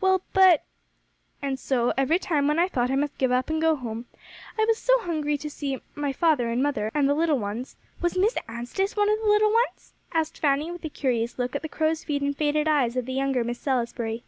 [0.00, 0.64] "Well, but"
[1.42, 4.06] "And so, every time when I thought I must give up and go home,
[4.58, 8.16] I was so hungry to see my father and mother, and the little ones" "Was
[8.16, 11.68] Miss Anstice one of the little ones?" asked Fanny, with a curious look at the
[11.68, 14.24] crow's feet and faded eyes of the younger Miss Salisbury.